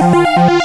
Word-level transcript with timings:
Música 0.00 0.58